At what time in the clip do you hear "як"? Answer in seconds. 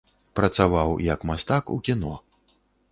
1.13-1.27